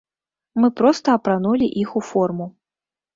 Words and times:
Мы 0.61 0.69
проста 0.79 1.13
апранулі 1.19 1.67
іх 1.83 1.91
у 2.01 2.03
форму. 2.09 2.49